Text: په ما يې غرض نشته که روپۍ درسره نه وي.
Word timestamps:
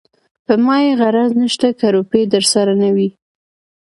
په 0.45 0.53
ما 0.65 0.77
يې 0.85 0.91
غرض 0.99 1.31
نشته 1.41 1.67
که 1.79 1.85
روپۍ 1.95 2.23
درسره 2.33 2.73
نه 2.81 2.89
وي. 2.95 3.09